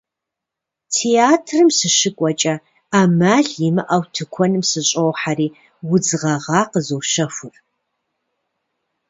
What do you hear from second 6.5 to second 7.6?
къызощэхур.